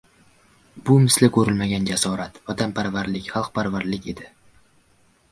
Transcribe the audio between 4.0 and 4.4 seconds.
edi.